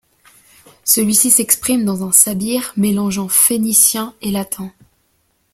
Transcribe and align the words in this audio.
Celui-ci 0.83 1.29
s'exprime 1.29 1.85
dans 1.85 2.03
un 2.03 2.11
sabir 2.11 2.73
mélangeant 2.75 3.27
phénicien 3.27 4.15
et 4.23 4.31
latin. 4.31 4.73